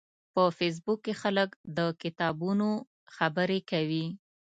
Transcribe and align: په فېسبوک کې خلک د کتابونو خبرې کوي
په 0.33 0.43
فېسبوک 0.57 0.99
کې 1.05 1.13
خلک 1.21 1.49
د 1.77 1.79
کتابونو 2.01 2.69
خبرې 3.15 3.59
کوي 3.71 4.05